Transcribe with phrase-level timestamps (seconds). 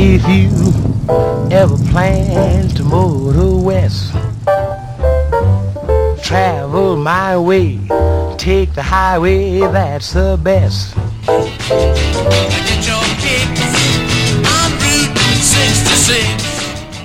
[0.00, 0.48] If you
[1.50, 4.12] ever plan to motor west,
[6.22, 7.80] travel my way,
[8.38, 10.94] take the highway, that's the best.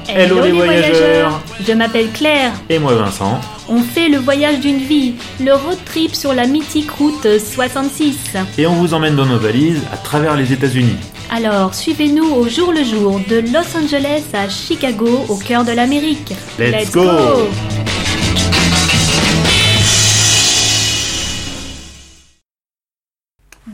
[0.07, 2.52] Hello les voyageurs Je m'appelle Claire.
[2.70, 3.41] Et moi Vincent.
[3.70, 8.38] On fait le voyage d'une vie, le road trip sur la mythique route 66.
[8.60, 10.97] Et on vous emmène dans nos valises à travers les États-Unis.
[11.36, 16.32] Alors suivez-nous au jour le jour de Los Angeles à Chicago au cœur de l'Amérique.
[16.60, 17.01] Let's, go.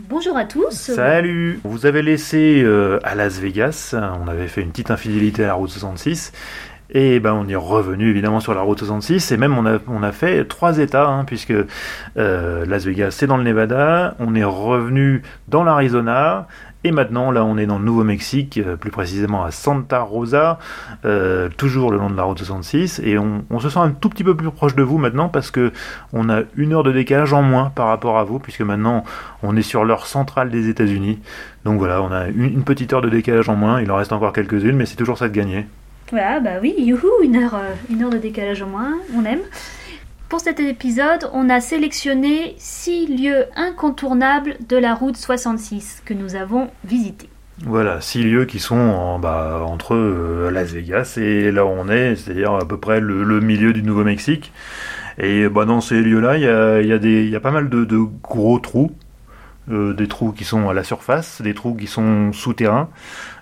[0.08, 0.72] Bonjour à tous.
[0.72, 5.44] Salut On vous avait laissé euh, à Las Vegas, on avait fait une petite infidélité
[5.44, 6.32] à la route 66,
[6.92, 10.04] et ben on est revenu évidemment sur la route 66, et même on a, on
[10.04, 11.54] a fait trois états, hein, puisque
[12.18, 16.48] euh, Las Vegas c'est dans le Nevada, on est revenu dans l'Arizona,
[16.86, 20.60] et maintenant, là, on est dans le Nouveau-Mexique, euh, plus précisément à Santa Rosa,
[21.04, 24.08] euh, toujours le long de la route 66, et on, on, se sent un tout
[24.08, 25.74] petit peu plus proche de vous maintenant parce que
[26.14, 29.04] on a une heure de décalage en moins par rapport à vous, puisque maintenant
[29.44, 31.20] on est sur l'heure centrale des États-Unis.
[31.66, 33.82] Donc voilà, on a une, une, petite heure de décalage en moins.
[33.82, 35.66] Il en reste encore quelques-unes, mais c'est toujours ça de gagner.
[36.12, 39.42] Voilà, bah oui, youhou, une heure, euh, une heure de décalage en moins, on aime.
[40.28, 46.36] Pour cet épisode, on a sélectionné 6 lieux incontournables de la route 66 que nous
[46.36, 47.30] avons visités.
[47.64, 52.16] Voilà, 6 lieux qui sont bah, entre euh, Las Vegas et là où on est,
[52.16, 54.52] c'est-à-dire à peu près le, milieu du Nouveau-Mexique.
[55.20, 58.92] Et bah, dans ces lieux-là, il y a, pas mal de, de gros trous.
[59.72, 62.90] Euh, des trous qui sont à la surface, des trous qui sont souterrains.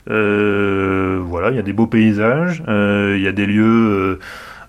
[0.10, 4.20] Euh, voilà, il y a des beaux paysages, euh, il y a des lieux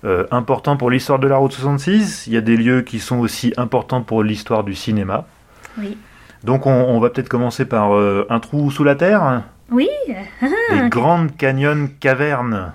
[0.04, 2.28] euh, importants pour l'histoire de la route 66.
[2.28, 5.26] Il y a des lieux qui sont aussi importants pour l'histoire du cinéma.
[5.76, 5.96] Oui.
[6.44, 9.42] Donc on, on va peut-être commencer par euh, un trou sous la terre.
[9.72, 9.88] Oui.
[10.72, 12.72] Les grandes canyons cavernes.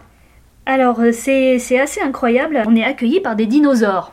[0.65, 2.61] Alors c'est assez incroyable.
[2.65, 4.11] On est accueilli par des dinosaures.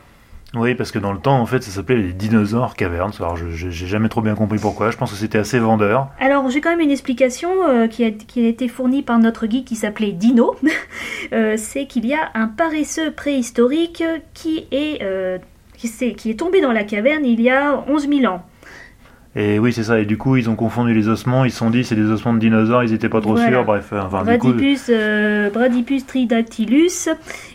[0.54, 3.12] Oui, parce que dans le temps, en fait, ça s'appelait les dinosaures cavernes.
[3.20, 4.90] Alors, je j'ai jamais trop bien compris pourquoi.
[4.90, 6.08] Je pense que c'était assez vendeur.
[6.18, 9.46] Alors, j'ai quand même une explication euh, qui, a, qui, a, été fournie par notre
[9.46, 10.56] guide qui s'appelait Dino.
[11.32, 14.02] euh, c'est qu'il y a un paresseux préhistorique
[14.34, 15.38] qui est, euh,
[15.76, 18.42] qui, est, qui est tombé dans la caverne il y a 11 000 ans.
[19.36, 20.00] Et oui, c'est ça.
[20.00, 21.44] Et du coup, ils ont confondu les ossements.
[21.44, 22.82] Ils se sont dit c'est des ossements de dinosaures.
[22.82, 23.48] Ils étaient pas trop voilà.
[23.48, 23.64] sûrs.
[23.64, 24.98] Bref, enfin, Bradipus, du coup...
[24.98, 27.08] euh, Bradipus tridactylus.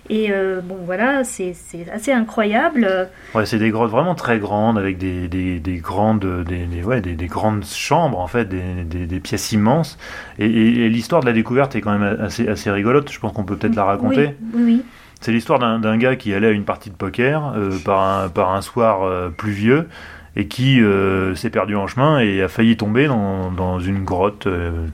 [0.10, 1.54] Et euh, bon, voilà, c'est
[1.94, 2.88] assez incroyable.
[3.34, 7.02] Ouais, c'est des grottes vraiment très grandes avec des, des, des grandes, des, des, ouais,
[7.02, 9.98] des, des, grandes chambres en fait, des, pièces immenses.
[10.40, 13.12] Et, et, et l'histoire de la découverte est quand même assez, assez rigolote.
[13.12, 14.36] Je pense qu'on peut peut-être la raconter.
[14.54, 14.82] Oui, oui.
[15.22, 18.54] C'est l'histoire d'un gars qui allait à une partie de poker euh, par, un, par
[18.54, 19.88] un soir euh, pluvieux
[20.36, 24.48] et qui euh, s'est perdu en chemin et a failli tomber dans, dans une grotte.
[24.48, 24.88] Euh.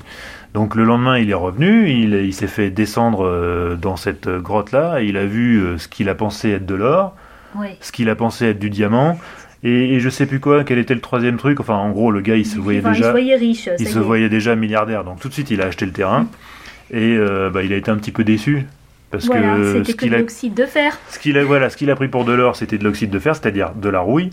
[0.53, 5.01] Donc le lendemain, il est revenu, il, il s'est fait descendre euh, dans cette grotte-là,
[5.01, 7.15] et il a vu ce qu'il a pensé être de l'or,
[7.55, 7.69] oui.
[7.79, 9.17] ce qu'il a pensé être du diamant,
[9.63, 11.59] et, et, je sais plus quoi, quel était le troisième truc.
[11.59, 13.87] Enfin, en gros, le gars, il se voyait enfin, déjà, il se voyait riche, il
[13.87, 15.03] se voyait déjà milliardaire.
[15.03, 16.27] Donc tout de suite, il a acheté le terrain,
[16.91, 18.65] et euh, bah, il a été un petit peu déçu.
[19.11, 20.97] Parce voilà, que c'était que de l'oxyde de fer.
[21.09, 23.19] Ce qu'il a, voilà, ce qu'il a pris pour de l'or, c'était de l'oxyde de
[23.19, 24.29] fer, c'est-à-dire de la rouille.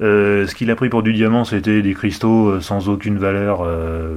[0.00, 3.62] Euh, ce qu'il a pris pour du diamant, c'était des cristaux euh, sans aucune valeur.
[3.64, 4.16] Euh...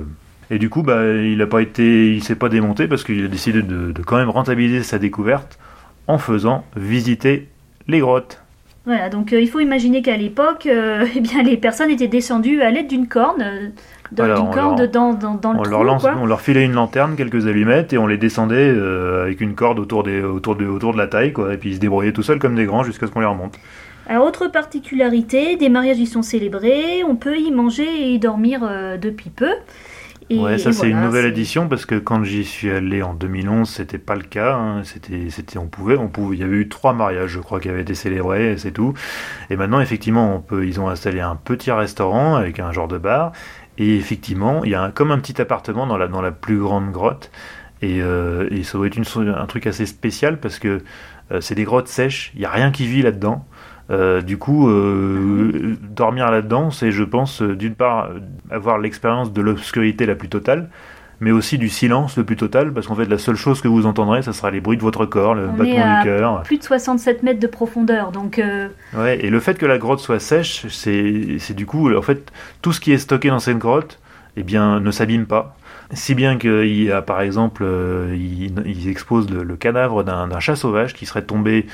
[0.49, 3.27] Et du coup, bah, il a pas été, il s'est pas démonté parce qu'il a
[3.27, 5.59] décidé de, de, quand même rentabiliser sa découverte
[6.07, 7.47] en faisant visiter
[7.87, 8.41] les grottes.
[8.85, 10.67] Voilà, donc euh, il faut imaginer qu'à l'époque,
[11.15, 13.71] eh bien, les personnes étaient descendues à l'aide d'une corne
[14.11, 16.15] dans voilà, une corde leur, dans, dans, dans, le on trou, leur lance, quoi.
[16.19, 19.79] on leur filait une lanterne, quelques allumettes et on les descendait euh, avec une corde
[19.79, 22.23] autour, des, autour, de, autour de la taille, quoi, et puis ils se débrouillaient tout
[22.23, 23.59] seuls comme des grands jusqu'à ce qu'on les remonte.
[24.07, 28.61] Alors, autre particularité, des mariages y sont célébrés, on peut y manger et y dormir
[28.63, 29.51] euh, depuis peu.
[30.29, 33.13] Et, ouais, ça c'est voilà, une nouvelle édition parce que quand j'y suis allé en
[33.13, 34.55] 2011, c'était pas le cas.
[34.55, 34.83] Hein.
[34.83, 36.37] C'était, c'était, on pouvait, on pouvait.
[36.37, 38.93] Il y avait eu trois mariages, je crois, qui avaient été célébrés, c'est tout.
[39.49, 40.67] Et maintenant, effectivement, on peut.
[40.67, 43.31] Ils ont installé un petit restaurant avec un genre de bar.
[43.79, 46.59] Et effectivement, il y a un, comme un petit appartement dans la, dans la plus
[46.59, 47.31] grande grotte.
[47.81, 50.83] Et, euh, et ça doit être une, un truc assez spécial parce que
[51.31, 53.45] euh, c'est des grottes sèches, il n'y a rien qui vit là-dedans.
[53.91, 58.09] Euh, du coup, euh, dormir là-dedans, c'est, je pense, d'une part,
[58.51, 60.69] avoir l'expérience de l'obscurité la plus totale,
[61.19, 63.85] mais aussi du silence le plus total, parce qu'en fait, la seule chose que vous
[63.85, 66.43] entendrez, ça sera les bruits de votre corps, le On battement du cœur.
[66.43, 68.39] Plus de 67 mètres de profondeur, donc.
[68.39, 68.69] Euh...
[68.95, 72.31] Ouais, et le fait que la grotte soit sèche, c'est, du coup, en fait,
[72.61, 73.99] tout ce qui est stocké dans cette grotte,
[74.37, 75.55] eh bien, ne s'abîme pas.
[75.91, 80.55] Si bien qu'il y a, par exemple, euh, ils, exposent le, le cadavre d'un chat
[80.55, 81.65] sauvage qui serait tombé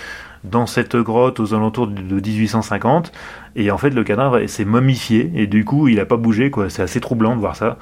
[0.49, 3.11] dans cette grotte aux alentours de 1850
[3.55, 6.69] et en fait le cadavre s'est momifié et du coup il n'a pas bougé quoi
[6.69, 7.77] c'est assez troublant de voir ça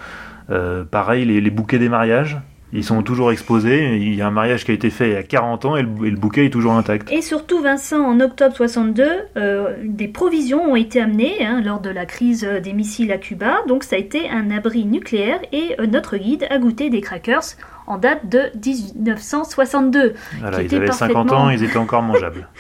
[0.50, 2.38] euh, pareil les, bouquets des mariages
[2.74, 3.96] Ils sont toujours exposés.
[3.98, 5.84] Il y a un mariage qui a été fait il y a 40 ans et
[5.84, 7.12] le, et le bouquet est toujours intact.
[7.12, 9.06] Et surtout, Vincent, en octobre 62,
[9.38, 13.60] euh, des provisions ont été amenées hein, lors de la crise des missiles à Cuba.
[13.68, 17.56] Donc ça a été un abri nucléaire et euh, notre guide a goûté des crackers
[17.88, 18.44] en date de
[18.98, 20.14] 1962.
[20.40, 22.48] Voilà, qui ils avaient 50 parfaitement- ans, ils étaient encore mangeables.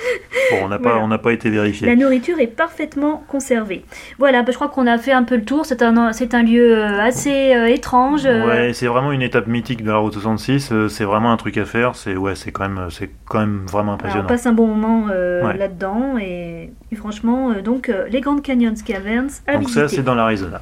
[0.51, 1.17] Bon, on n'a pas, Voilà.
[1.19, 1.87] pas été vérifié.
[1.87, 3.85] La nourriture est parfaitement conservée.
[4.19, 5.65] Voilà, bah, je crois qu'on a fait un peu le tour.
[5.65, 8.25] C'est un, un lieu euh, assez euh, étrange.
[8.25, 10.69] euh, Ouais, c'est vraiment une étape mythique de la route 66.
[10.73, 11.95] euh, C'est vraiment un truc à faire.
[11.95, 12.87] C'est ouais, quand même,
[13.25, 14.27] quand même vraiment alors, on impressionnant.
[14.27, 15.57] passe un bon moment euh, Ouais.
[15.57, 19.95] là-dedans et, et franchement, donc les Grand Canyons Caverns à Donc ça, visiter.
[20.01, 20.59] c'est dans l'Arizona.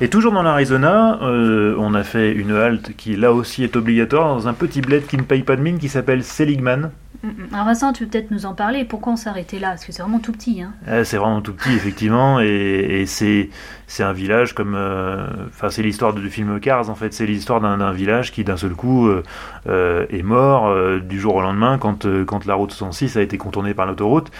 [0.00, 4.34] Et toujours dans l'Arizona, euh, on a fait une halte qui là aussi est obligatoire
[4.34, 6.90] dans un petit bled qui ne paye pas de mine qui s'appelle Seligman.
[7.22, 7.54] Mm, mm.
[7.54, 8.84] Alors Vincent, tu peux peut-être nous en parler.
[8.84, 9.68] Pourquoi on s'est arrêté là?
[9.68, 10.62] Parce que c'est vraiment tout petit.
[10.62, 10.72] Hein.
[10.88, 13.50] Euh, c'est vraiment tout petit effectivement et, et c'est
[13.86, 17.60] c'est un village comme euh, enfin c'est l'histoire du film Cars en fait c'est l'histoire
[17.60, 22.06] d'un d'un village qui d'un seul coup euh, est mort du jour au lendemain quand
[22.24, 24.30] quand la route 66 a été contournée par l'autoroute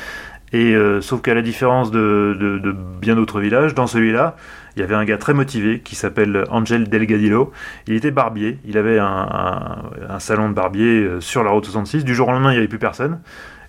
[0.52, 4.36] et euh, sauf qu'à la différence de, bien d'autres villages dans celui-là
[4.76, 7.52] il y avait un gars très motivé qui s'appelle Angel Delgadillo.
[7.86, 8.58] Il était barbier.
[8.64, 12.04] Il avait un, salon de barbier euh, sur la route 66.
[12.04, 13.20] Du jour au lendemain, il n'y avait plus personne.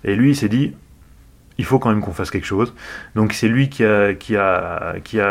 [0.06, 0.74] Et lui, il s'est dit,
[1.58, 2.74] il faut quand même qu'on fasse quelque chose.
[3.16, 4.16] Donc c'est lui qui a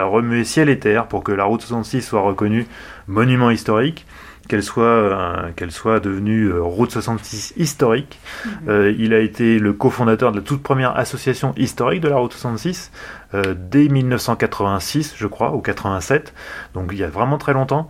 [0.05, 2.67] remué ciel et terre pour que la route 66 soit reconnue
[3.07, 4.07] monument historique,
[4.49, 8.19] qu'elle soit, euh, qu'elle soit devenue euh, route 66 historique.
[8.69, 12.33] Euh, il a été le cofondateur de la toute première association historique de la route
[12.33, 12.91] 66
[13.35, 16.35] euh, dès 1986, je crois, ou 87,
[16.75, 17.89] donc il y a vraiment très longtemps.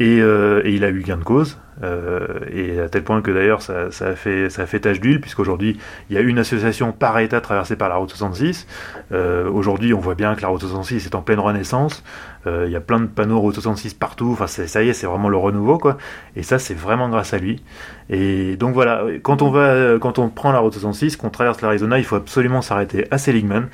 [0.00, 3.62] Et, euh, et il a eu gain de cause, et à tel point que d'ailleurs
[3.62, 5.78] ça, a fait, ça fait tache d'huile, puisqu'aujourd'hui
[6.08, 8.66] il y a une association par État traversée par la route 66.
[9.12, 12.02] Euh, aujourd'hui on voit bien que la route 66 est en pleine renaissance,
[12.46, 15.06] Euh, il y a plein de panneaux route 66 partout, enfin ça y est, c'est
[15.06, 15.96] vraiment le renouveau, quoi.
[16.36, 17.62] Et ça c'est vraiment grâce à lui.
[18.10, 21.98] Et donc voilà, quand on, va, quand on prend la route 66, qu'on traverse l'Arizona,
[21.98, 23.68] il faut absolument s'arrêter à Seligman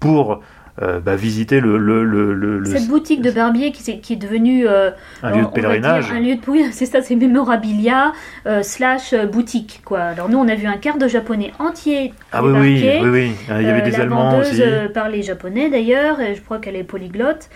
[0.00, 0.40] pour
[0.82, 4.66] euh, bah, visiter le, le, le, le- le- Cette boutique de barbier qui, est devenue
[4.66, 4.90] euh,
[5.22, 6.06] un lieu de pèlerinage.
[6.06, 8.12] dire un lieu de oui, c'est ça, c'est mémorabilia
[8.46, 10.00] euh, slash boutique quoi.
[10.00, 13.32] Alors nous on a vu un quart de japonais entier Ah oui, oui, oui, oui.
[13.48, 14.60] Ah, Il y avait des la Allemands aussi.
[14.92, 17.48] parlait japonais d'ailleurs, et je crois qu'elle est polyglotte.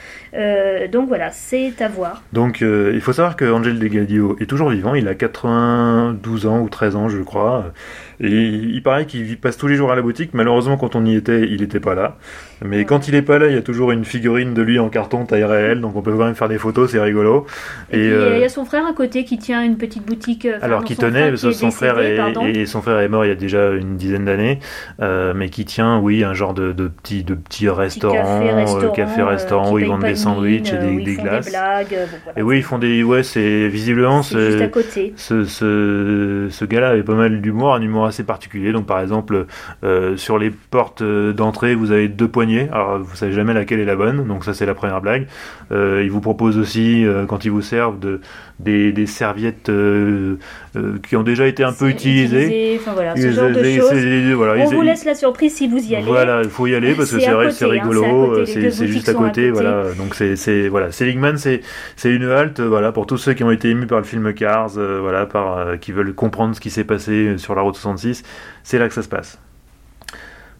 [0.92, 2.22] Donc voilà, c'est à voir.
[2.32, 6.68] Donc il faut savoir que Angel Degadio est toujours vivant, il a 92 ans ou
[6.68, 7.72] 13 ans je crois.
[8.20, 11.14] Et il paraît qu'il passe tous les jours à la boutique, malheureusement quand on y
[11.14, 12.16] était, il n'était pas là.
[12.64, 14.88] Mais quand il est pas là, il y a toujours une figurine de lui en
[14.88, 17.46] carton taille réelle, donc on peut quand même faire des photos, c'est rigolo.
[17.90, 20.44] Et, puis, euh, il y a son frère à côté qui tient une petite boutique.
[20.44, 22.46] euh, enfin, alors qui tenait, frère son frère décédé, est, pardon.
[22.46, 24.58] et son frère est mort il y a déjà une dizaine d'années,
[25.00, 28.56] euh, mais qui tient, oui, un genre de, de petit, de petit restaurant, café, euh,
[28.56, 31.44] restaurant, café, restaurant où ils vendent des de sandwichs et des, glaces.
[31.44, 32.38] Des blagues, bon, voilà.
[32.38, 35.12] Et oui, ils font des, ouais, c'est visiblement c'est juste à côté.
[35.14, 38.72] ce, ce, ce gars-là avait pas mal d'humour, un humour assez particulier.
[38.72, 39.46] Donc, par exemple,
[39.84, 42.68] euh, sur les portes euh, d'entrée, vous avez deux poignées.
[42.72, 44.26] Alors, vous savez jamais laquelle est la bonne.
[44.26, 45.26] Donc, ça, c'est la première blague.
[45.70, 48.20] Euh, il vous propose aussi, quand ils vous servent, de,
[48.58, 50.36] des, des serviettes euh,
[50.76, 52.74] euh, qui ont déjà été un peu utilisées.
[52.74, 54.34] utilisé, voilà, ce genre de choses.
[54.34, 56.04] voilà, On vous laisse la surprise si vous y allez.
[56.04, 59.08] Voilà, il faut y aller parce que C'est vrai, hein, rigolo, euh, c'est c'est juste
[59.08, 59.84] à côté, voilà.
[59.96, 61.62] Donc c'est voilà, Seligman, c'est
[62.04, 64.72] une halte, euh, voilà, pour tous ceux qui ont été émus par le film Cars,
[64.76, 68.24] euh, voilà, par euh, qui veulent comprendre ce qui s'est passé sur la route 66,
[68.64, 69.38] c'est là que ça se passe.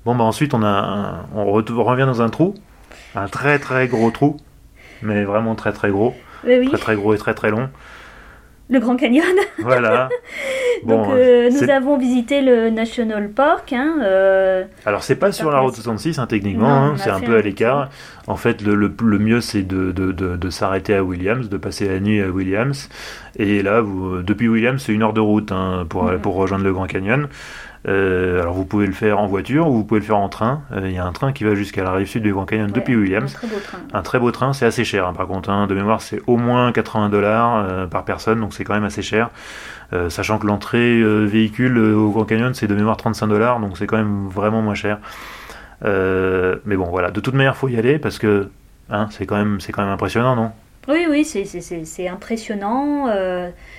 [0.05, 2.55] Bon bah ensuite on a un- on re- revient dans un trou,
[3.15, 4.37] un très très gros trou,
[5.03, 6.15] mais vraiment très très gros,
[6.45, 7.69] Oui, oui, très très gros et très très long.
[8.71, 9.25] le Grand Canyon.
[9.59, 10.09] Voilà.
[10.87, 13.73] Donc Bon, euh, nous avons visité le National Park.
[13.73, 17.35] Hein, euh, Alors c'est pas sur la route 66 hein, techniquement, hein, c'est un peu
[17.35, 17.89] un à l'écart.
[18.29, 21.57] En fait le, le, le mieux c'est de, de, de, de s'arrêter à Williams, de
[21.57, 22.89] passer la nuit à Williams.
[23.37, 26.21] Et là, vous, depuis Williams c'est une heure de route hein, pour, Mhm.
[26.21, 27.27] pour rejoindre le Grand Canyon.
[27.89, 30.61] Euh, alors vous pouvez le faire en voiture ou vous pouvez le faire en train.
[30.73, 32.71] Euh, Il y a un train qui va jusqu'à la rive sud du Grand Canyon
[32.71, 33.33] depuis Williams.
[33.35, 33.79] Un très beau train.
[33.95, 35.49] Un très beau train, c'est assez cher hein, par contre.
[35.51, 35.67] hein.
[35.67, 39.03] de mémoire, c'est au moins 80 dollars euh, par personne, donc c'est quand même assez
[39.03, 39.31] cher.
[40.11, 43.97] Sachant que l'entrée véhicule au Grand Canyon, c'est de mémoire 35 dollars, donc c'est quand
[43.97, 44.99] même vraiment moins cher.
[45.83, 48.51] Mais bon, voilà, de toute manière, faut y aller parce que
[48.91, 50.51] hein, c'est quand même, c'est quand même impressionnant, non?
[50.89, 53.07] Oui, oui, c'est- impressionnant.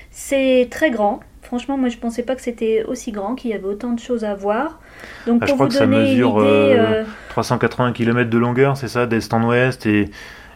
[0.10, 1.20] c'est très grand.
[1.50, 4.24] Franchement, moi, je pensais pas que c'était aussi grand, qu'il y avait autant de choses
[4.24, 4.80] à voir.
[5.26, 7.92] Donc, Ah, je pour crois vous que ça donner mesure, une idée, euh, euh, 380
[7.92, 10.12] km de longueur, c'est ça, d'est en ouest, et,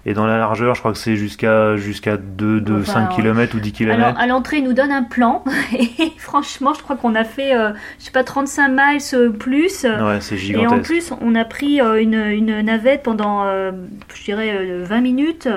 [0.06, 3.56] Et dans la largeur, je crois que c'est jusqu'à jusqu'à 2, 2 Enfin, 5 km
[3.56, 4.04] ou 10 km.
[4.04, 5.44] Alors, à l'entrée, ils nous donnent un plan.
[5.80, 9.86] Et franchement, je crois qu'on a fait, euh, je sais pas, 35 miles euh, plus.
[9.86, 10.84] Ouais, c'est Et en gigantesque.
[10.84, 13.72] plus, on a pris euh, une, une navette pendant, euh,
[14.14, 15.48] je dirais, euh, 20 minutes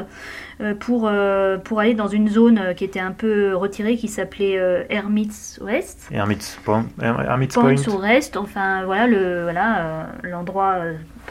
[0.81, 4.85] pour, euh, pour aller dans une zone qui était un peu retirée, qui s'appelait euh,
[4.89, 6.09] Hermit's West.
[6.11, 6.87] Hermit's Point.
[7.03, 7.99] Her- Hermit's Point Point.
[8.01, 10.77] reste, enfin voilà le voilà euh, l'endroit.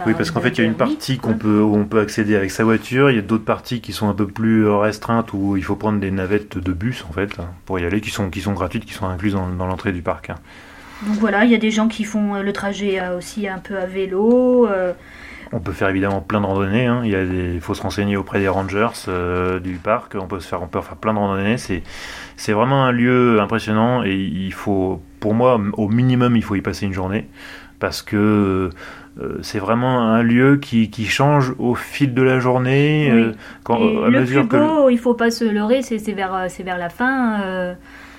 [0.05, 2.35] Oui, parce qu'en fait, il y a une partie qu'on peut, où on peut accéder
[2.35, 3.09] avec sa voiture.
[3.09, 5.75] Il y a d'autres parties qui sont un peu plus euh, restreintes où il faut
[5.75, 8.53] prendre des navettes de bus en fait hein, pour y aller, qui sont qui sont
[8.53, 10.29] gratuites, qui sont incluses dans, dans l'entrée du parc.
[10.31, 10.35] hein.
[11.07, 13.59] Donc voilà, il y a des gens qui font euh, le trajet euh, aussi un
[13.59, 14.67] peu à vélo.
[15.51, 16.87] On peut faire évidemment plein de randonnées.
[16.87, 17.01] hein.
[17.05, 20.15] Il y a des, il faut se renseigner auprès des rangers euh, du parc.
[20.19, 21.57] On peut se faire, on peut faire plein de randonnées.
[21.57, 21.83] C'est,
[22.35, 26.61] c'est vraiment un lieu impressionnant et il faut, pour moi, au minimum, il faut y
[26.61, 27.25] passer une journée
[27.79, 28.69] parce que
[29.19, 33.09] euh, c'est vraiment un lieu qui, qui change au fil de la journée.
[33.11, 33.21] Oui.
[33.21, 33.31] euh,
[33.63, 36.47] quand, à le mesure plus que beau, il faut pas se leurrer, c'est vers, euh,
[36.63, 37.73] vers la fin, euh,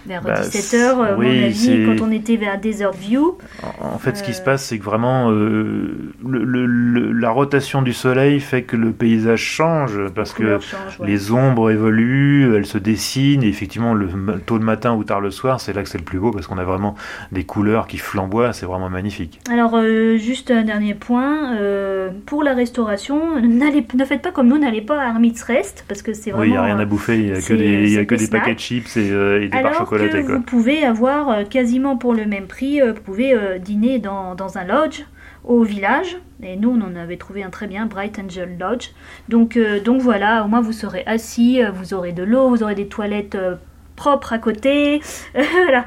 [0.07, 3.37] vers Bah, 17h, à oui, mon avis, c'est- quand on était vers Desert View.
[3.81, 4.35] En fait, ce qui Euh.
[4.35, 8.77] se passe, c'est que vraiment, euh, le- le- le- la rotation du soleil fait que
[8.77, 11.07] le paysage change, parce que ouais.
[11.07, 14.09] les ombres évoluent, elles se dessinent, et effectivement, le,
[14.45, 16.47] tôt le matin ou tard le soir, c'est là que c'est le plus beau, parce
[16.47, 16.95] qu'on a vraiment
[17.33, 19.41] des couleurs qui flamboient, c'est vraiment magnifique.
[19.51, 24.59] Alors, euh, juste un dernier point, euh, pour la restauration, ne faites pas comme nous,
[24.59, 26.43] n'allez pas à Hermit's Rest, parce que c'est vraiment...
[26.43, 28.07] oui, il n'y a rien à bouffer, il n'y a que des, y a c'est
[28.07, 29.96] que des des paquets de chips et, euh, et des barres Alors chocolatées.
[29.99, 30.37] Que Quoi.
[30.37, 34.35] vous pouvez avoir euh, quasiment pour le même prix, euh, vous pouvez euh, dîner dans,
[34.35, 35.03] dans un lodge
[35.45, 36.17] au village.
[36.43, 38.91] Et nous, on en avait trouvé un très bien, Bright Angel Lodge.
[39.29, 42.75] Donc, euh, donc voilà, au moins vous serez assis, vous aurez de l'eau, vous aurez
[42.75, 43.55] des toilettes euh,
[43.97, 45.01] propres à côté.
[45.35, 45.85] voilà.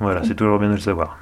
[0.00, 1.18] Voilà, c'est toujours bien de le savoir.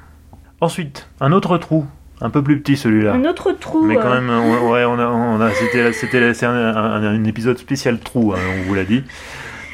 [0.61, 1.85] Ensuite, un autre trou,
[2.19, 3.13] un peu plus petit celui-là.
[3.13, 3.83] Un autre trou.
[3.85, 7.03] Mais quand euh, même, on, ouais, on a, on a, c'était, c'était, c'est un, un-
[7.03, 9.03] un épisode spécial trou, hein, on vous l'a dit.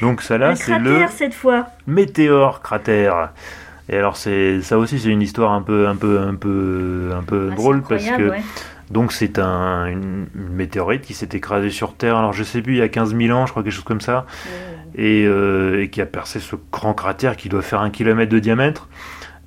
[0.04, 1.66] Donc ça là, c'est le cette fois.
[1.86, 3.30] météore cratère.
[3.88, 7.22] Et alors c'est ça aussi, c'est une histoire un peu, un peu, un peu, un
[7.22, 8.42] peu Ah, drôle parce que ouais.
[8.90, 12.16] donc c'est un, une, une météorite qui s'est écrasée sur Terre.
[12.16, 14.00] Alors je sais plus, il y a 15 000 ans, je crois quelque chose comme
[14.00, 14.26] ça,
[14.94, 18.38] et, euh, et qui a percé ce grand cratère qui doit faire un kilomètre de
[18.38, 18.88] diamètre.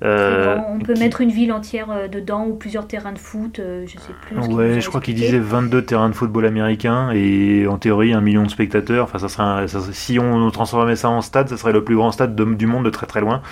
[0.04, 3.58] Euh, on peut qui- mettre une ville entière euh, dedans ou plusieurs terrains de foot,
[3.58, 4.36] euh, je sais plus.
[4.54, 8.44] Ouais, je crois qu'il disait 22 terrains de football américains et en théorie un million
[8.44, 9.04] de spectateurs.
[9.04, 11.96] Enfin, ça serait un- ça si on transformait ça en stade, ça serait le plus
[11.96, 13.42] grand stade de- du monde de très très loin.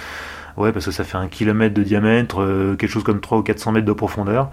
[0.57, 3.43] Ouais, parce que ça fait un kilomètre de diamètre, euh, quelque chose comme 300 ou
[3.43, 4.51] 400 mètres de profondeur.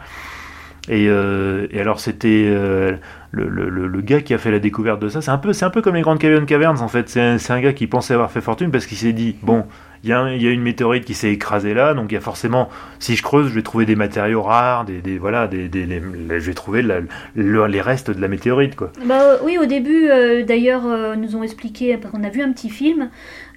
[0.90, 2.98] Et, euh, et alors c'était euh,
[3.32, 5.22] le, le- le- le gars qui a fait la découverte de ça.
[5.22, 7.08] C'est un peu, c'est un peu comme les grandes Caverns en fait.
[7.08, 9.66] C'est un, c'est un gars qui pensait avoir fait fortune parce qu'il s'est dit bon,
[10.04, 12.70] il y, a y une météorite qui s'est écrasée là, donc il y a forcément,
[13.00, 16.02] si je creuse, je vais trouver des matériaux rares, des, des- voilà, des, des- les-
[16.28, 17.00] les- je vais trouver la-
[17.36, 18.92] le- les restes de la météorite quoi.
[19.06, 22.52] Bah oui, au début, euh, d'ailleurs, euh, nous ont expliqué, parce qu'on a vu un
[22.52, 23.10] petit film,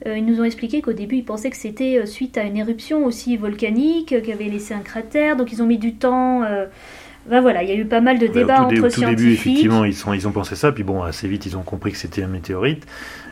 [0.06, 2.56] euh, ils nous ont expliqué qu'au début, ils pensaient que c'était euh, suite à une
[2.56, 6.42] éruption aussi volcanique, qui avait laissé un cratère, donc ils ont mis du temps.
[7.28, 8.90] ben voilà, il y a eu pas mal de débats au tout, dé- entre au
[8.90, 11.62] tout début, effectivement, ils, sont, ils ont pensé ça, puis bon, assez vite, ils ont
[11.62, 12.86] compris que c'était un météorite.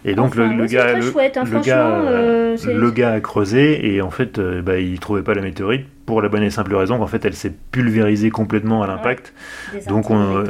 [0.07, 2.75] Et donc, Enfin, le, le ouais, c'est gars, le, chouette, hein, le gars, euh, c'est-
[2.75, 6.21] le gars a creusé, et en fait, euh, bah, il trouvait pas la météorite pour
[6.21, 9.33] la bonne et simple raison qu'en fait, elle s'est pulvérisée complètement à l'impact.
[9.89, 10.45] Donc, on, euh.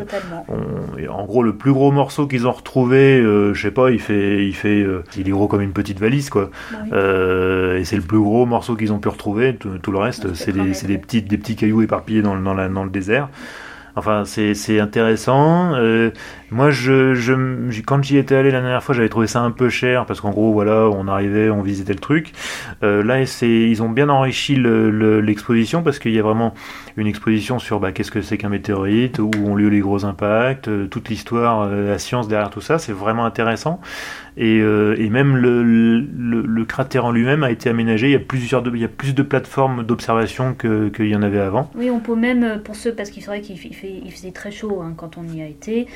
[0.48, 4.00] On- en gros, le plus gros morceau qu'ils ont retrouvé, euh, je sais pas, il
[4.00, 6.50] fait, il fait, euh, il est gros comme une petite valise, quoi.
[6.72, 6.78] Bah.
[6.92, 9.54] Euh, et c'est le plus gros morceau qu'ils ont pu retrouver.
[9.54, 12.42] Tout, tout le reste, Ouais, c'est des, des petits, des petits cailloux éparpillés dans, le-
[12.42, 13.28] dans, la- dans le désert.
[13.96, 15.74] Enfin, c'est c'est intéressant.
[15.76, 16.10] Euh,
[16.54, 20.06] moi, je, quand j'y étais allé la dernière fois, j'avais trouvé ça un peu cher
[20.06, 22.32] parce qu'en gros, voilà, on arrivait, on visitait le truc.
[22.84, 26.54] Euh, là, c'est, ils ont bien enrichi le- le- l'exposition parce qu'il y a vraiment
[26.96, 30.68] une exposition sur bah, qu'est-ce que c'est qu'un météorite, où ont lieu les gros impacts,
[30.68, 32.78] euh, toute l'histoire, euh, la science derrière tout ça.
[32.78, 33.80] C'est vraiment intéressant.
[34.36, 34.60] Et,
[35.10, 38.08] même le, cratère en lui-même a été aménagé.
[38.08, 41.22] Il y a plusieurs, il y a plus de plateformes d'observation que- qu'il y en
[41.22, 41.70] avait avant.
[41.76, 44.32] Oui, on peut même, pour ceux, parce qu'il faudrait qu'il fait- il, fait- il faisait
[44.32, 45.86] très chaud hein, quand on y a été,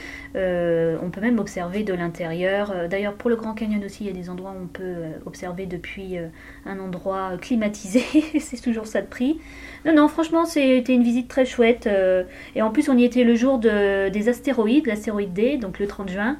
[1.02, 2.70] on peut même observer de l'intérieur.
[2.70, 4.82] Euh, D'ailleurs, pour le Grand Canyon aussi, il y a des endroits où on peut
[4.84, 6.28] euh, observer depuis euh,
[6.66, 8.02] un endroit climatisé.
[8.40, 9.38] c'est toujours ça de prix.
[9.84, 11.86] Non, non, franchement, c'était une visite très chouette.
[11.86, 12.24] euh,
[12.54, 15.86] et en plus, on y était le jour de- des astéroïdes, l'astéroïde D, donc le
[15.86, 16.36] 30 juin.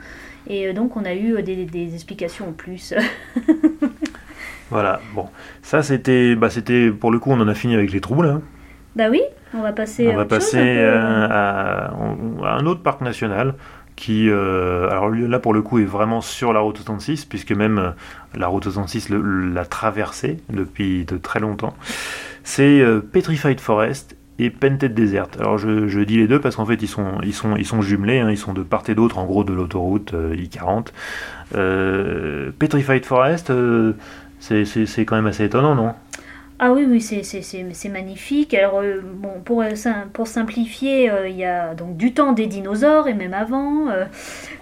[0.49, 2.95] Et euh, donc, on a eu euh, des, des explications en plus.
[4.71, 5.27] Voilà, bon.
[5.63, 8.41] Ça, c'était, bah, c'était, pour le coup, on en a fini avec les trous, là.
[8.97, 9.23] bah oui,
[9.55, 11.93] on va passer On à va chose, passer euh, à
[12.57, 13.55] un autre parc national
[13.99, 17.79] qui, euh, alors là pour le coup, est vraiment sur la route 66, puisque même
[17.79, 17.91] euh,
[18.37, 21.75] la route 66 le- l'a traversée depuis de très longtemps.
[22.45, 25.27] C'est euh, Petrified Forest et Painted Desert.
[25.41, 28.21] Alors je, dis les deux parce qu'en fait ils sont, ils sont, ils sont jumelés,
[28.21, 28.31] hein.
[28.31, 30.93] ils sont de part et d'autre en gros de l'autoroute I-40.
[32.57, 33.53] Petrified Forest,
[34.39, 35.95] c'est quand même assez étonnant, non?
[36.61, 38.53] Ah oui, oui, c'est magnifique.
[38.53, 39.71] Alors, euh, bon, pour, euh,
[40.13, 43.87] pour simplifier, euh, il y a donc du temps des dinosaures et même avant.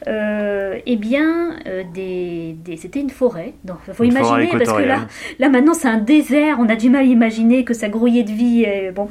[0.06, 1.56] eh bien,
[1.94, 3.54] des, c'était une forêt.
[3.66, 5.06] Il faut imaginer, parce que là,
[5.38, 8.32] là maintenant c'est un désert, on a du mal à imaginer que ça grouillait de
[8.32, 8.64] vie.
[8.64, 9.08] Et, bon.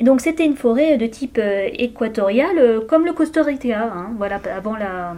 [0.00, 1.40] donc, c'était une forêt de type
[1.72, 5.14] équatorial, comme le Costa Rica, hein, voilà, avant la,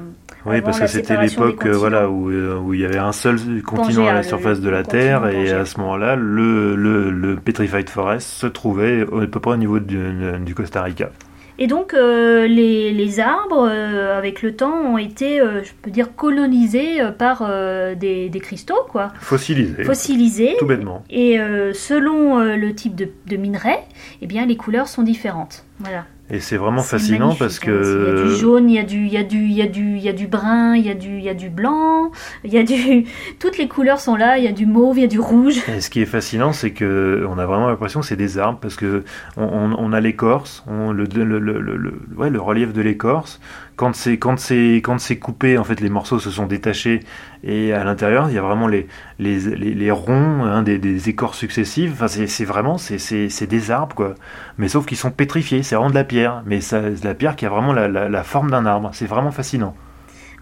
[0.47, 4.13] oui, parce que c'était l'époque voilà, où, où, il y avait un seul continent à
[4.13, 8.47] la surface de la Terre, et à ce moment-là, le, le, le, Petrified Forest se
[8.47, 9.99] trouvait à peu près au niveau du,
[10.45, 11.11] du Costa Rica.
[11.59, 15.91] Et donc euh, les, les, arbres, euh, avec le temps, ont été, euh, je peux
[15.91, 17.49] dire, colonisés par
[17.97, 19.13] des, des, cristaux, quoi.
[19.21, 19.85] Fossilisés.
[19.85, 20.57] Fossilisés.
[20.59, 21.05] Tout bêtement.
[21.11, 21.39] Et
[21.73, 23.77] selon le type de, de minerai,
[24.21, 25.65] eh bien, les couleurs sont différentes.
[25.79, 26.05] Voilà.
[26.31, 27.71] Et c'est vraiment fascinant parce que.
[27.71, 28.15] Hein.
[28.15, 29.63] Il y a du jaune, il y a du, il y a du, il y
[29.63, 31.51] a du, il y a du brun, il y a du, il y a du
[31.51, 32.13] blanc,
[32.45, 33.05] il y a du.
[33.39, 35.59] Toutes les couleurs sont là, il y a du mauve, il y a du rouge.
[35.69, 38.59] Et ce qui est fascinant, c'est que on a vraiment l'impression que c'est des arbres
[38.59, 39.05] parce que
[39.37, 43.39] on, on, a l'écorce, le, le, le, le, ouais, le relief de l'écorce,
[43.77, 47.01] quand c'est quand c'est quand c'est coupé, en fait, les morceaux se sont détachés
[47.43, 48.87] et à l'intérieur, il y a vraiment les
[49.19, 51.93] les, les, ronds hein, des, écorces successives.
[51.93, 54.15] Enfin, c'est vraiment c'est des arbres quoi.
[54.59, 57.47] Mais sauf qu'ils sont pétrifiés, c'est vraiment de la pierre, mais ça, la pierre qui
[57.47, 58.91] a vraiment la, forme d'un arbre.
[58.93, 59.75] C'est vraiment fascinant.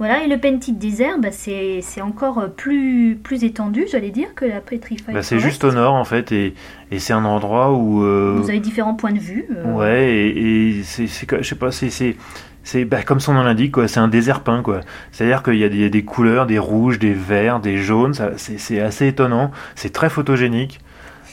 [0.03, 4.61] Voilà, et le Pentit Desert, bah, c'est encore plus, plus étendu, j'allais dire, que la
[4.61, 6.55] Petrified bah, C'est juste au nord, en fait, et,
[6.91, 8.03] et c'est un endroit où...
[8.03, 9.47] Euh, Vous avez différents points de vue.
[9.57, 9.73] Euh.
[9.73, 12.17] Ouais, et, et c'est, je sais pas, c'est
[12.65, 14.63] c'est bah, comme son nom l'indique, c'est un désert peint.
[14.63, 14.81] Quoi.
[15.13, 19.07] C'est-à-dire qu'il y a des, des, couleurs, des rouges, des verts, des jaunes, c'est, assez
[19.07, 20.81] étonnant, c'est très photogénique.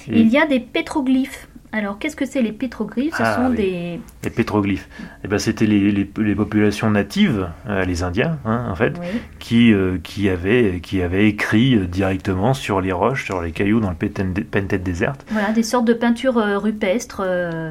[0.07, 1.48] Il y a des pétroglyphes.
[1.71, 3.15] Alors, qu'est-ce que c'est les pétroglyphes?
[3.15, 3.99] Ce ah sont des...
[4.23, 4.89] Les pétroglyphes.
[5.23, 8.99] Eh ben, C'était les, les, les, populations natives, euh, les Indiens, hein, en fait,
[9.37, 13.79] qui, euh, qui, avaient, qui avaient écrit euh, directement sur les roches, sur les cailloux
[13.79, 15.13] dans le Pentet Desert.
[15.29, 17.21] Voilà, des sortes de peintures rupestres.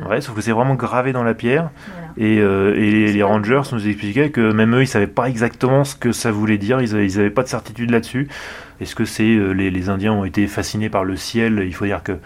[0.08, 1.70] Ouais, sauf que c'est vraiment gravé dans la pierre.
[2.16, 6.12] Et, et les, rangers nous expliquaient que même eux, ils savaient pas exactement ce que
[6.12, 8.28] ça voulait dire, ils n'avaient pas de certitude là-dessus.
[8.80, 11.64] Est-ce que c'est les, les Indiens ont été fascinés par le ciel?
[11.66, 12.18] Il faut dire que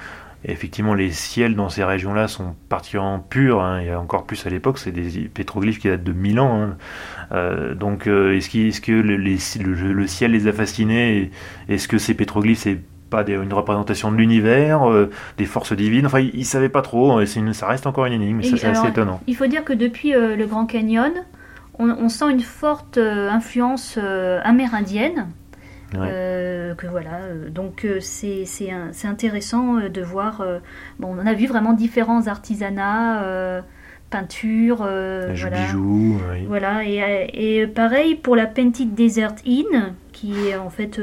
[0.45, 4.79] effectivement, les ciels dans ces régions-là sont particulièrement purs, hein, et encore plus à l'époque,
[4.79, 6.63] c'est des pétroglyphes qui datent de 1000 ans.
[6.63, 6.77] Hein.
[7.33, 11.31] Euh, donc, euh, est-ce, que le, le, ciel les a fascinés
[11.69, 16.07] Est-ce que ces pétroglyphes, c'est pas une représentation de l'univers, euh, des forces divines?
[16.07, 18.89] Enfin, ils ne savaient pas trop, et ça reste encore une énigme, ça c'est assez
[18.89, 19.21] étonnant.
[19.27, 21.13] Il faut dire que depuis le Grand Canyon,
[21.79, 23.99] on sent une forte influence
[24.45, 25.29] amérindienne.
[25.95, 28.47] Euh, que voilà, euh, donc euh, c'est
[29.05, 30.45] intéressant de voir.
[30.99, 33.63] bon, on a vu vraiment différents artisanats
[34.13, 35.65] peinture, voilà.
[35.65, 36.21] bijoux.
[36.47, 41.01] Voilà, et, et, pareil pour la Painted Desert Inn, qui est en fait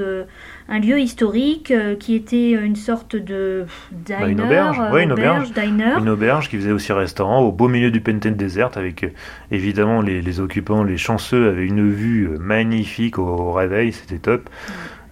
[0.69, 5.11] un lieu historique euh, qui était une sorte de diner, bah, une auberge, euh, une
[5.11, 9.09] auberge, une auberge qui faisait aussi restaurant au beau milieu du Pentent Desert avec euh,
[9.51, 14.47] évidemment les, occupants, les chanceux avaient une vue magnifique au, réveil, c'était top.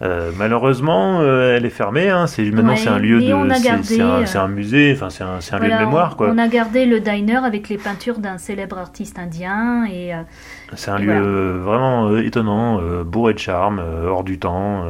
[0.01, 2.09] Malheureusement, elle est fermée.
[2.09, 2.27] Hein.
[2.27, 3.25] C'est maintenant c'est un lieu de,
[3.83, 4.93] c'est un, musée.
[4.95, 6.15] Enfin, c'est un, un lieu de mémoire.
[6.15, 6.29] Quoi.
[6.31, 10.11] On a gardé le diner avec les peintures d'un célèbre artiste indien et.
[10.75, 14.85] c'est un lieu vraiment étonnant, bourré de charme, hors du temps.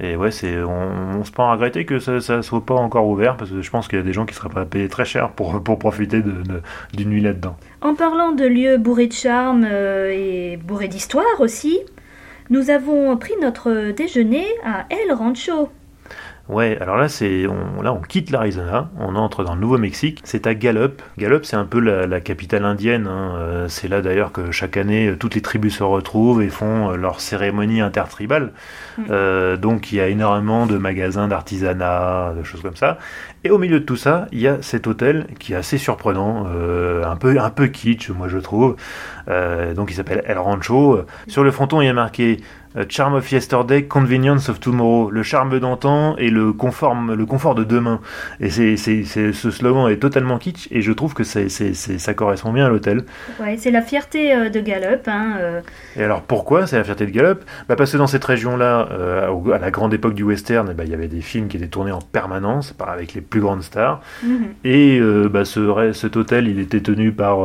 [0.00, 3.50] Et ouais, c'est, on, se peut regretter que ça ne soit pas encore ouvert parce
[3.50, 5.30] que je pense qu'il y a des gens qui seraient pas à payer très cher
[5.30, 7.56] pour, pour profiter d'une nuit là-dedans.
[7.80, 11.78] En parlant de lieux bourrés de charme euh, et bourrés d'histoire aussi,
[12.50, 15.70] nous avons pris notre déjeuner à El Rancho.
[16.48, 20.20] Ouais, alors là, c'est, on, là, on quitte l'Arizona, on entre dans le Nouveau-Mexique.
[20.24, 21.00] C'est à Gallup.
[21.16, 23.06] Gallup, c'est un peu la, capitale indienne.
[23.06, 23.36] Hein.
[23.38, 26.90] Euh, c'est là d'ailleurs que chaque année, euh, toutes les tribus se retrouvent et font
[26.90, 28.52] euh, leur cérémonie intertribale.
[28.98, 29.56] Mm.
[29.56, 32.98] donc, il y a énormément de magasins d'artisanat, de choses comme ça.
[33.42, 36.46] Et au milieu de tout ça, il y a cet hôtel qui est assez surprenant,
[36.46, 38.76] un peu un peu kitsch, moi je trouve.
[39.26, 41.00] donc, il s'appelle El Rancho.
[41.26, 42.40] Sur le fronton, il y a marqué
[42.88, 47.62] Charm of Yesterday, Convenience of Tomorrow, le charme d'antan et le confort, le confort de
[47.62, 48.00] demain.
[48.40, 52.66] Et c'est, ce slogan est totalement kitsch et je trouve que c'est, ça correspond bien
[52.66, 53.04] à l'hôtel.
[53.40, 55.06] Ouais, c'est la fierté euh, de Gallup.
[55.06, 55.60] Hein, euh.
[55.96, 57.44] Et alors pourquoi c'est la fierté de Gallup?
[57.68, 58.88] Bah Parce que dans cette région-là,
[59.52, 61.68] à la grande époque du western, eh ben, il y avait des films qui étaient
[61.68, 64.02] tournés en permanence avec les plus grandes stars.
[64.24, 64.46] Mhm.
[64.64, 67.38] Et bah, ce, cet hôtel, il était tenu par...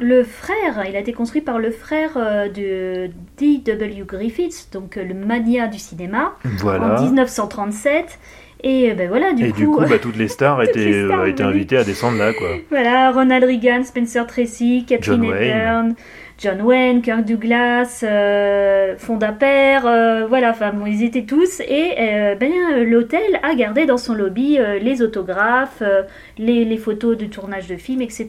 [0.00, 4.04] Le frère, il a été construit par le frère de D.W.
[4.06, 6.34] Griffiths donc euh, le mania du cinéma,
[6.80, 8.18] en 1937.
[8.62, 9.56] Et ben voilà, du et coup.
[9.56, 11.44] du coup, bah, toutes les stars toutes étaient, les stars euh, étaient venaient.
[11.44, 12.60] invitées à descendre là, quoi.
[12.70, 15.24] Voilà, Ronald Reagan, Spencer Tracy, Catherine.
[15.24, 15.94] Hepburn,
[16.38, 21.60] John Wayne, Kirk Douglas, euh, Fonda Père, euh, voilà, enfin bon, ils étaient tous.
[21.60, 26.02] Et euh, ben, euh, l'hôtel a gardé dans son lobby euh, les autographes, euh,
[26.38, 28.28] les, les photos de tournage de films, etc.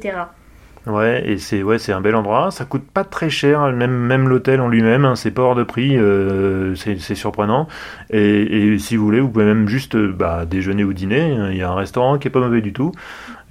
[0.87, 2.49] Ouais, et c'est ouais, c'est un bel endroit.
[2.49, 5.61] Ça coûte pas très cher, même même l'hôtel en lui-même, hein, c'est pas hors de
[5.63, 5.95] prix.
[5.95, 7.67] euh, c'est surprenant.
[8.09, 11.37] Et, et si vous voulez, vous pouvez même juste euh, bah, déjeuner ou dîner.
[11.51, 12.91] Il y a un restaurant qui est pas mauvais du tout,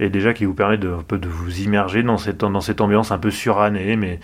[0.01, 2.81] et déjà qui vous permet de un peu de vous immerger dans cette dans cette
[2.81, 4.19] ambiance un peu surannée, mais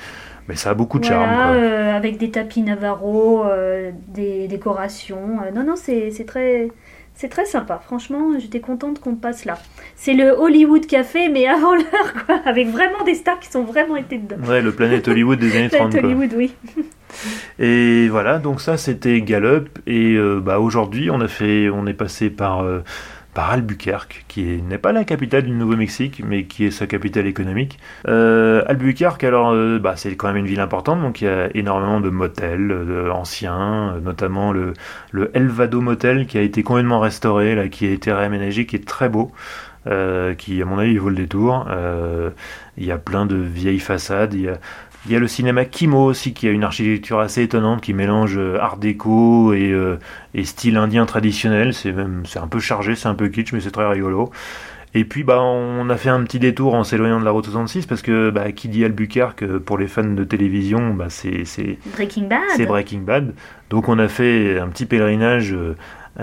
[0.49, 1.37] mais ça a beaucoup de charme.
[1.37, 1.55] Quoi.
[1.55, 5.37] euh, avec des tapis Navarro, euh, des décorations.
[5.55, 6.69] Non, non, c'est c'est très,
[7.17, 7.81] c'est très sympa.
[7.83, 9.57] Franchement, j'étais contente qu'on passe là.
[9.95, 12.39] C'est le Hollywood Café, mais avant l'heure, quoi.
[12.45, 14.37] Avec vraiment des stars qui sont vraiment été dedans.
[14.47, 15.89] Ouais, le planète Hollywood des années 30.
[15.89, 16.09] Planet quoi.
[16.11, 16.53] Hollywood, oui.
[17.57, 19.79] Et voilà, donc ça c'était Gallup.
[19.87, 22.83] Et euh, bah, aujourd'hui, on a fait, on est passé par, euh,
[23.37, 27.27] par Albuquerque, qui est- n'est pas la capitale du Nouveau-Mexique, mais qui est sa capitale
[27.27, 27.77] économique.
[28.07, 31.47] Euh, Albuquerque, alors, euh, bah, c'est quand même une ville importante, donc il y a
[31.55, 34.73] énormément de motels euh, anciens, notamment le,
[35.11, 38.87] le Elvado Motel qui a été complètement restauré, là, qui a été réaménagé, qui est
[38.87, 39.31] très beau.
[40.37, 41.65] qui à mon avis vaut le détour.
[42.77, 44.33] Il y a plein de vieilles façades.
[44.33, 44.57] Il y a,
[45.07, 48.37] il y a le cinéma Kimo aussi qui a une architecture assez étonnante qui mélange
[48.37, 49.97] euh, art déco et, euh,
[50.33, 51.73] et style indien traditionnel.
[51.73, 54.31] C'est même c'est un peu chargé, c'est un peu kitsch, mais c'est très rigolo.
[54.93, 57.85] Et puis bah on a fait un petit détour en s'éloignant de la route 66
[57.85, 61.77] parce que bah, qui dit Albuquerque euh, pour les fans de télévision, bah, c'est c'est
[61.95, 62.39] Breaking Bad.
[62.55, 63.33] c'est Breaking Bad.
[63.69, 65.55] Donc on a fait un petit pèlerinage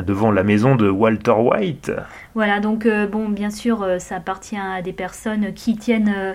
[0.02, 1.92] devant la maison de Walter White.
[2.35, 6.35] Voilà, donc euh, bon, bien sûr, euh, ça appartient à des personnes qui tiennent euh,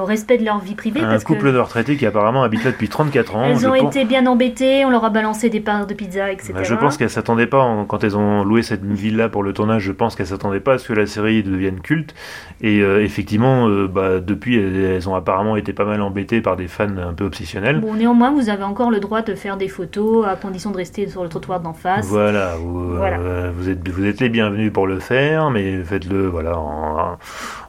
[0.00, 2.64] au respect de leur vie privée Un parce couple que de retraités qui apparemment habite
[2.64, 3.44] là depuis 34 ans.
[3.44, 6.52] elles ont pense- été bien embêtées, on leur a balancé des parts de pizza, etc.
[6.54, 9.52] Bah, je pense qu'elles s'attendaient pas, en- quand elles ont loué cette villa pour le
[9.54, 12.14] tournage, je pense qu'elles s'attendaient pas à ce que la série devienne culte.
[12.60, 16.88] Et effectivement, bah, depuis, elles, elles ont apparemment été pas mal embêtées par des fans
[16.98, 17.80] un peu obsessionnels.
[17.80, 21.08] Bon, néanmoins, vous avez encore le droit de faire des photos à condition de rester
[21.08, 22.04] sur le trottoir d'en face.
[22.06, 23.18] Voilà, vous, Voilà.
[23.18, 27.18] euh, vous, êtes, vous êtes les bienvenus pour le faire, mais faites-le, voilà, en,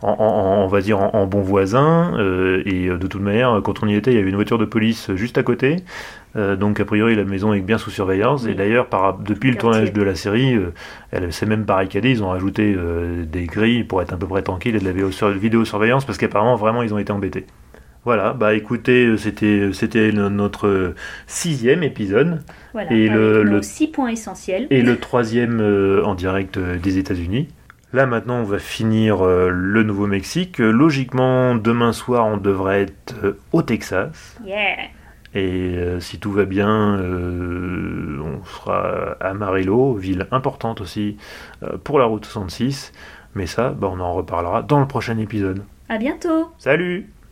[0.01, 2.13] en- en- on va dire en, en bon voisin.
[2.17, 4.57] euh, et euh, de toute manière, quand on y était, il y avait une voiture
[4.57, 5.77] de police juste à côté.
[6.37, 8.87] Euh, donc a priori la maison est bien sous surveillance et d'ailleurs
[9.19, 10.71] depuis le tournage de la série euh,
[11.11, 14.41] elle s'est même barricadée ils ont rajouté euh, des grilles pour être à peu près
[14.41, 17.45] tranquille et de la vidéo- sur- vidéosurveillance parce qu'apparemment vraiment ils ont été embêtés
[18.03, 20.95] voilà bah écoutez euh, c'était c'était le- notre euh,
[21.27, 22.41] sixième épisode
[22.73, 24.67] Voilà, Et avec le- nos le- six points essentiels.
[24.69, 27.47] et le troisième euh, en direct euh, des États-Unis.
[27.93, 30.61] Là maintenant, on va finir euh, le Nouveau-Mexique.
[30.61, 34.37] Euh, logiquement, demain soir, on devrait être euh, au Texas.
[34.45, 34.77] Yeah.
[35.35, 41.17] Et euh, si tout va bien, euh, on sera à Amarillo, ville importante aussi
[41.63, 42.93] euh, pour la route 66.
[43.35, 45.63] Mais ça, bah, on en reparlera dans le prochain épisode.
[45.89, 46.49] À bientôt.
[46.57, 47.09] Salut